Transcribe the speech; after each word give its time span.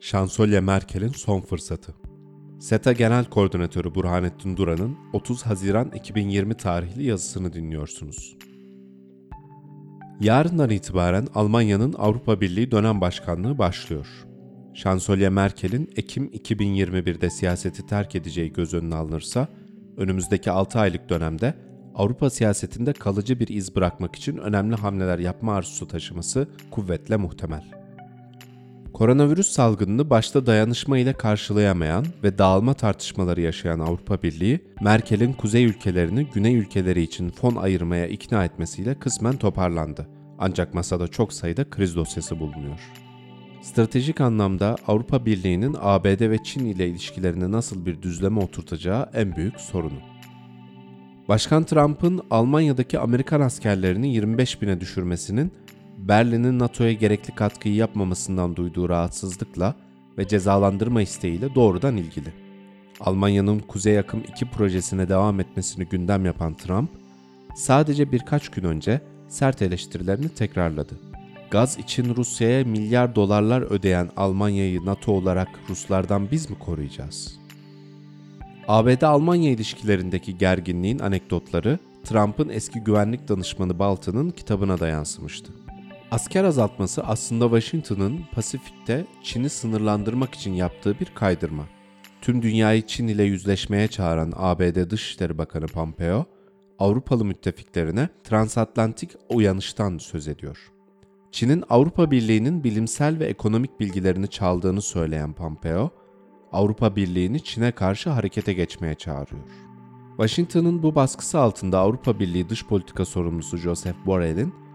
Şansölye 0.00 0.60
Merkel'in 0.60 1.08
son 1.08 1.40
fırsatı. 1.40 1.94
SETA 2.60 2.92
Genel 2.92 3.24
Koordinatörü 3.24 3.94
Burhanettin 3.94 4.56
Duran'ın 4.56 4.96
30 5.12 5.42
Haziran 5.42 5.90
2020 5.90 6.54
tarihli 6.54 7.04
yazısını 7.04 7.52
dinliyorsunuz. 7.52 8.36
Yarından 10.20 10.70
itibaren 10.70 11.28
Almanya'nın 11.34 11.92
Avrupa 11.98 12.40
Birliği 12.40 12.70
dönem 12.70 13.00
başkanlığı 13.00 13.58
başlıyor. 13.58 14.06
Şansölye 14.74 15.28
Merkel'in 15.28 15.90
Ekim 15.96 16.26
2021'de 16.26 17.30
siyaseti 17.30 17.86
terk 17.86 18.14
edeceği 18.14 18.52
göz 18.52 18.74
önüne 18.74 18.94
alınırsa, 18.94 19.48
önümüzdeki 19.96 20.50
6 20.50 20.78
aylık 20.78 21.08
dönemde 21.08 21.54
Avrupa 21.94 22.30
siyasetinde 22.30 22.92
kalıcı 22.92 23.40
bir 23.40 23.48
iz 23.48 23.76
bırakmak 23.76 24.16
için 24.16 24.36
önemli 24.36 24.74
hamleler 24.74 25.18
yapma 25.18 25.54
arzusu 25.54 25.88
taşıması 25.88 26.48
kuvvetle 26.70 27.16
muhtemel. 27.16 27.85
Koronavirüs 28.96 29.50
salgınını 29.50 30.10
başta 30.10 30.46
dayanışma 30.46 30.98
ile 30.98 31.12
karşılayamayan 31.12 32.06
ve 32.22 32.38
dağılma 32.38 32.74
tartışmaları 32.74 33.40
yaşayan 33.40 33.78
Avrupa 33.78 34.22
Birliği, 34.22 34.60
Merkel'in 34.80 35.32
kuzey 35.32 35.64
ülkelerini 35.64 36.26
güney 36.34 36.56
ülkeleri 36.56 37.02
için 37.02 37.30
fon 37.30 37.56
ayırmaya 37.56 38.06
ikna 38.06 38.44
etmesiyle 38.44 38.94
kısmen 38.94 39.36
toparlandı. 39.36 40.08
Ancak 40.38 40.74
masada 40.74 41.08
çok 41.08 41.32
sayıda 41.32 41.70
kriz 41.70 41.96
dosyası 41.96 42.40
bulunuyor. 42.40 42.80
Stratejik 43.62 44.20
anlamda 44.20 44.76
Avrupa 44.86 45.26
Birliği'nin 45.26 45.76
ABD 45.80 46.30
ve 46.30 46.38
Çin 46.44 46.64
ile 46.66 46.88
ilişkilerini 46.88 47.52
nasıl 47.52 47.86
bir 47.86 48.02
düzleme 48.02 48.40
oturtacağı 48.40 49.10
en 49.14 49.36
büyük 49.36 49.60
sorunu. 49.60 50.00
Başkan 51.28 51.64
Trump'ın 51.64 52.20
Almanya'daki 52.30 52.98
Amerikan 52.98 53.40
askerlerini 53.40 54.14
25 54.14 54.62
bine 54.62 54.80
düşürmesinin 54.80 55.52
Berlin'in 55.98 56.58
NATO'ya 56.58 56.92
gerekli 56.92 57.34
katkıyı 57.34 57.74
yapmamasından 57.74 58.56
duyduğu 58.56 58.88
rahatsızlıkla 58.88 59.74
ve 60.18 60.28
cezalandırma 60.28 61.02
isteğiyle 61.02 61.54
doğrudan 61.54 61.96
ilgili. 61.96 62.32
Almanya'nın 63.00 63.58
Kuzey 63.58 63.98
Akım 63.98 64.22
2 64.28 64.46
projesine 64.46 65.08
devam 65.08 65.40
etmesini 65.40 65.84
gündem 65.84 66.26
yapan 66.26 66.54
Trump, 66.54 66.90
sadece 67.56 68.12
birkaç 68.12 68.48
gün 68.48 68.64
önce 68.64 69.00
sert 69.28 69.62
eleştirilerini 69.62 70.28
tekrarladı. 70.28 70.94
Gaz 71.50 71.78
için 71.78 72.16
Rusya'ya 72.16 72.64
milyar 72.64 73.14
dolarlar 73.14 73.62
ödeyen 73.62 74.10
Almanya'yı 74.16 74.86
NATO 74.86 75.12
olarak 75.12 75.48
Ruslardan 75.68 76.30
biz 76.30 76.50
mi 76.50 76.58
koruyacağız? 76.58 77.38
ABD-Almanya 78.68 79.50
ilişkilerindeki 79.50 80.38
gerginliğin 80.38 80.98
anekdotları 80.98 81.78
Trump'ın 82.04 82.48
eski 82.48 82.80
güvenlik 82.80 83.28
danışmanı 83.28 83.78
Bolton'ın 83.78 84.30
kitabına 84.30 84.80
da 84.80 84.88
yansımıştı. 84.88 85.52
Asker 86.10 86.44
azaltması 86.44 87.02
aslında 87.02 87.44
Washington'ın 87.44 88.20
Pasifik'te 88.32 89.06
Çin'i 89.22 89.50
sınırlandırmak 89.50 90.34
için 90.34 90.52
yaptığı 90.52 91.00
bir 91.00 91.06
kaydırma. 91.14 91.66
Tüm 92.22 92.42
dünyayı 92.42 92.86
Çin 92.86 93.08
ile 93.08 93.22
yüzleşmeye 93.22 93.88
çağıran 93.88 94.32
ABD 94.36 94.90
Dışişleri 94.90 95.38
Bakanı 95.38 95.66
Pompeo, 95.66 96.24
Avrupalı 96.78 97.24
müttefiklerine 97.24 98.08
transatlantik 98.24 99.10
uyanıştan 99.28 99.98
söz 99.98 100.28
ediyor. 100.28 100.58
Çin'in 101.32 101.64
Avrupa 101.68 102.10
Birliği'nin 102.10 102.64
bilimsel 102.64 103.18
ve 103.18 103.26
ekonomik 103.26 103.80
bilgilerini 103.80 104.28
çaldığını 104.28 104.82
söyleyen 104.82 105.32
Pompeo, 105.32 105.90
Avrupa 106.52 106.96
Birliği'ni 106.96 107.44
Çin'e 107.44 107.72
karşı 107.72 108.10
harekete 108.10 108.52
geçmeye 108.52 108.94
çağırıyor. 108.94 109.50
Washington'ın 110.08 110.82
bu 110.82 110.94
baskısı 110.94 111.38
altında 111.38 111.78
Avrupa 111.78 112.18
Birliği 112.20 112.48
dış 112.48 112.66
politika 112.66 113.04
sorumlusu 113.04 113.56
Joseph 113.56 114.06
Borrell'in 114.06 114.65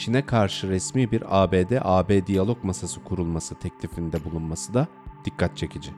Çin'e 0.00 0.26
karşı 0.26 0.68
resmi 0.68 1.12
bir 1.12 1.22
ABD-AB 1.42 2.26
diyalog 2.26 2.64
masası 2.64 3.04
kurulması 3.04 3.54
teklifinde 3.54 4.24
bulunması 4.24 4.74
da 4.74 4.88
dikkat 5.24 5.56
çekici. 5.56 5.90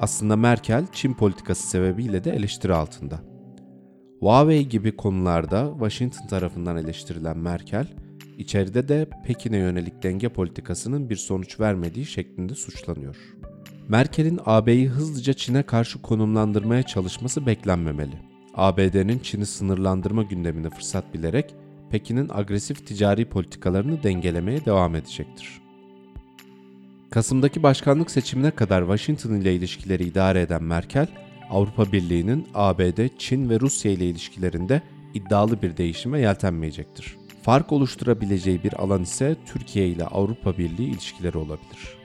Aslında 0.00 0.36
Merkel 0.36 0.86
Çin 0.92 1.14
politikası 1.14 1.68
sebebiyle 1.68 2.24
de 2.24 2.30
eleştiri 2.30 2.74
altında. 2.74 3.20
Huawei 4.20 4.68
gibi 4.68 4.96
konularda 4.96 5.70
Washington 5.72 6.26
tarafından 6.26 6.76
eleştirilen 6.76 7.38
Merkel, 7.38 7.86
içeride 8.38 8.88
de 8.88 9.08
Pekin'e 9.24 9.58
yönelik 9.58 10.02
denge 10.02 10.28
politikasının 10.28 11.10
bir 11.10 11.16
sonuç 11.16 11.60
vermediği 11.60 12.06
şeklinde 12.06 12.54
suçlanıyor. 12.54 13.16
Merkel'in 13.88 14.40
AB'yi 14.44 14.88
hızlıca 14.88 15.32
Çin'e 15.32 15.62
karşı 15.62 16.02
konumlandırmaya 16.02 16.82
çalışması 16.82 17.46
beklenmemeli. 17.46 18.22
ABD'nin 18.54 19.18
Çin'i 19.18 19.46
sınırlandırma 19.46 20.22
gündemini 20.22 20.70
fırsat 20.70 21.14
bilerek 21.14 21.54
Pekin'in 21.94 22.28
agresif 22.32 22.86
ticari 22.86 23.24
politikalarını 23.24 24.02
dengelemeye 24.02 24.64
devam 24.64 24.94
edecektir. 24.94 25.60
Kasım'daki 27.10 27.62
başkanlık 27.62 28.10
seçimine 28.10 28.50
kadar 28.50 28.80
Washington 28.80 29.40
ile 29.40 29.54
ilişkileri 29.54 30.04
idare 30.04 30.40
eden 30.40 30.64
Merkel, 30.64 31.06
Avrupa 31.50 31.92
Birliği'nin 31.92 32.46
ABD, 32.54 33.08
Çin 33.18 33.50
ve 33.50 33.60
Rusya 33.60 33.92
ile 33.92 34.06
ilişkilerinde 34.06 34.82
iddialı 35.14 35.62
bir 35.62 35.76
değişime 35.76 36.20
yeltenmeyecektir. 36.20 37.16
Fark 37.42 37.72
oluşturabileceği 37.72 38.64
bir 38.64 38.72
alan 38.72 39.02
ise 39.02 39.36
Türkiye 39.46 39.88
ile 39.88 40.04
Avrupa 40.04 40.58
Birliği 40.58 40.90
ilişkileri 40.90 41.38
olabilir. 41.38 41.96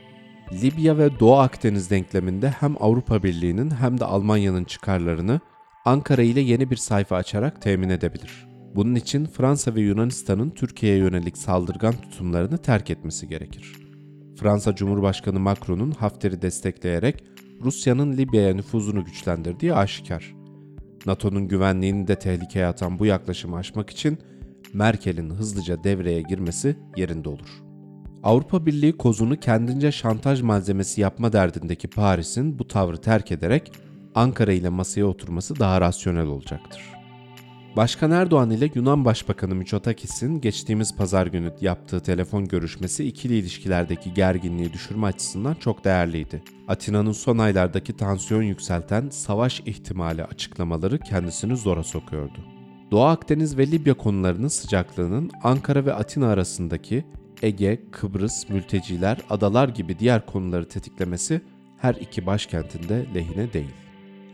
Libya 0.61 0.97
ve 0.97 1.19
Doğu 1.19 1.37
Akdeniz 1.37 1.89
denkleminde 1.89 2.49
hem 2.49 2.75
Avrupa 2.79 3.23
Birliği'nin 3.23 3.71
hem 3.71 3.99
de 3.99 4.05
Almanya'nın 4.05 4.63
çıkarlarını 4.63 5.39
Ankara 5.85 6.21
ile 6.21 6.41
yeni 6.41 6.71
bir 6.71 6.77
sayfa 6.77 7.15
açarak 7.15 7.61
temin 7.61 7.89
edebilir. 7.89 8.49
Bunun 8.79 8.95
için 8.95 9.25
Fransa 9.25 9.75
ve 9.75 9.81
Yunanistan'ın 9.81 10.49
Türkiye'ye 10.49 10.97
yönelik 10.99 11.37
saldırgan 11.37 11.93
tutumlarını 11.93 12.57
terk 12.57 12.89
etmesi 12.89 13.27
gerekir. 13.27 13.75
Fransa 14.39 14.75
Cumhurbaşkanı 14.75 15.39
Macron'un 15.39 15.91
Hafter'i 15.91 16.41
destekleyerek 16.41 17.23
Rusya'nın 17.61 18.17
Libya'ya 18.17 18.53
nüfuzunu 18.53 19.05
güçlendirdiği 19.05 19.73
aşikar. 19.73 20.35
NATO'nun 21.05 21.47
güvenliğini 21.47 22.07
de 22.07 22.15
tehlikeye 22.19 22.65
atan 22.65 22.99
bu 22.99 23.05
yaklaşımı 23.05 23.57
aşmak 23.57 23.89
için 23.89 24.17
Merkel'in 24.73 25.29
hızlıca 25.29 25.83
devreye 25.83 26.21
girmesi 26.21 26.75
yerinde 26.97 27.29
olur. 27.29 27.49
Avrupa 28.23 28.65
Birliği 28.65 28.97
kozunu 28.97 29.39
kendince 29.39 29.91
şantaj 29.91 30.41
malzemesi 30.41 31.01
yapma 31.01 31.33
derdindeki 31.33 31.87
Paris'in 31.87 32.59
bu 32.59 32.67
tavrı 32.67 32.97
terk 32.97 33.31
ederek 33.31 33.71
Ankara 34.15 34.53
ile 34.53 34.69
masaya 34.69 35.05
oturması 35.05 35.59
daha 35.59 35.81
rasyonel 35.81 36.27
olacaktır. 36.27 36.98
Başkan 37.75 38.11
Erdoğan 38.11 38.49
ile 38.49 38.69
Yunan 38.75 39.05
Başbakanı 39.05 39.55
Mitsotakis'in 39.55 40.41
geçtiğimiz 40.41 40.95
pazar 40.95 41.27
günü 41.27 41.53
yaptığı 41.61 41.99
telefon 41.99 42.47
görüşmesi 42.47 43.07
ikili 43.07 43.37
ilişkilerdeki 43.37 44.13
gerginliği 44.13 44.73
düşürme 44.73 45.07
açısından 45.07 45.53
çok 45.53 45.85
değerliydi. 45.85 46.43
Atina'nın 46.67 47.11
son 47.11 47.37
aylardaki 47.37 47.97
tansiyon 47.97 48.41
yükselten 48.41 49.09
savaş 49.09 49.59
ihtimali 49.59 50.23
açıklamaları 50.23 50.99
kendisini 50.99 51.57
zora 51.57 51.83
sokuyordu. 51.83 52.39
Doğu 52.91 53.03
Akdeniz 53.03 53.57
ve 53.57 53.71
Libya 53.71 53.93
konularının 53.93 54.47
sıcaklığının 54.47 55.31
Ankara 55.43 55.85
ve 55.85 55.93
Atina 55.93 56.27
arasındaki 56.27 57.05
Ege, 57.41 57.79
Kıbrıs, 57.91 58.49
mülteciler, 58.49 59.17
adalar 59.29 59.69
gibi 59.69 59.99
diğer 59.99 60.25
konuları 60.25 60.67
tetiklemesi 60.67 61.41
her 61.77 61.95
iki 61.95 62.25
başkentinde 62.25 63.05
lehine 63.15 63.53
değil 63.53 63.71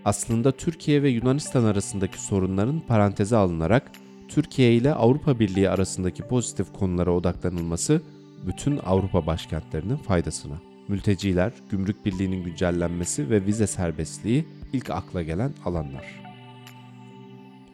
aslında 0.06 0.52
Türkiye 0.52 1.04
ve 1.04 1.10
Yunanistan 1.10 1.64
arasındaki 1.64 2.22
sorunların 2.22 2.80
paranteze 2.80 3.36
alınarak 3.36 3.92
Türkiye 4.28 4.74
ile 4.74 4.94
Avrupa 4.94 5.40
Birliği 5.40 5.70
arasındaki 5.70 6.24
pozitif 6.24 6.74
konulara 6.74 7.12
odaklanılması 7.12 8.02
bütün 8.48 8.78
Avrupa 8.86 9.26
başkentlerinin 9.26 9.98
faydasına. 9.98 10.56
Mülteciler, 10.88 11.54
gümrük 11.70 12.06
birliğinin 12.06 12.44
güncellenmesi 12.44 13.30
ve 13.30 13.46
vize 13.46 13.68
serbestliği 13.68 14.46
ilk 14.74 14.90
akla 14.90 15.24
gelen 15.24 15.52
alanlar. 15.66 16.06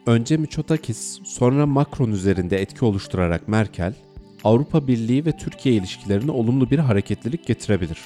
Önce 0.06 0.36
Mitsotakis, 0.36 1.20
sonra 1.24 1.66
Macron 1.66 2.12
üzerinde 2.12 2.60
etki 2.60 2.84
oluşturarak 2.84 3.48
Merkel, 3.48 3.94
Avrupa 4.44 4.86
Birliği 4.86 5.26
ve 5.26 5.36
Türkiye 5.36 5.74
ilişkilerine 5.74 6.30
olumlu 6.30 6.70
bir 6.70 6.78
hareketlilik 6.78 7.46
getirebilir. 7.46 7.98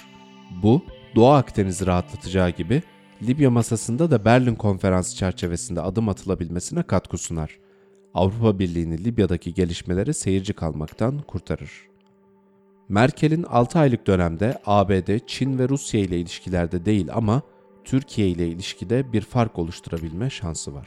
Bu, 0.62 0.82
Doğu 1.14 1.29
Akdeniz'i 1.29 1.87
rahatlatacağı 1.87 2.50
gibi 2.50 2.82
Libya 3.23 3.51
masasında 3.51 4.11
da 4.11 4.25
Berlin 4.25 4.55
Konferansı 4.55 5.17
çerçevesinde 5.17 5.81
adım 5.81 6.09
atılabilmesine 6.09 6.83
katkı 6.83 7.19
sunar. 7.19 7.59
Avrupa 8.15 8.59
Birliği'ni 8.59 9.05
Libya'daki 9.05 9.55
gelişmelere 9.55 10.13
seyirci 10.13 10.53
kalmaktan 10.53 11.19
kurtarır. 11.19 11.71
Merkel'in 12.89 13.43
6 13.43 13.79
aylık 13.79 14.07
dönemde 14.07 14.59
ABD, 14.67 15.19
Çin 15.27 15.59
ve 15.59 15.69
Rusya 15.69 16.01
ile 16.01 16.21
ilişkilerde 16.21 16.85
değil 16.85 17.09
ama 17.13 17.43
Türkiye 17.85 18.29
ile 18.29 18.49
ilişkide 18.49 19.13
bir 19.13 19.21
fark 19.21 19.59
oluşturabilme 19.59 20.31
şansı 20.31 20.75
var. 20.75 20.87